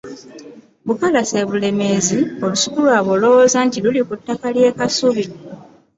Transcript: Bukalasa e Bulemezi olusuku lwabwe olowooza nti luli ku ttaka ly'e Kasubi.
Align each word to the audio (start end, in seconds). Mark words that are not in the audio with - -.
Bukalasa 0.87 1.35
e 1.43 1.45
Bulemezi 1.49 2.17
olusuku 2.45 2.77
lwabwe 2.85 3.11
olowooza 3.15 3.57
nti 3.67 3.77
luli 3.83 4.01
ku 4.07 4.13
ttaka 4.19 4.47
ly'e 4.55 4.71
Kasubi. 4.79 5.23